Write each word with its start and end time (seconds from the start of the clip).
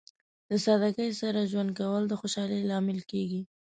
د 0.49 0.51
سادګۍ 0.65 1.09
سره 1.21 1.49
ژوند 1.51 1.71
کول 1.79 2.03
د 2.07 2.13
خوشحالۍ 2.19 2.61
لامل 2.69 2.99
کیږي. 3.11 3.41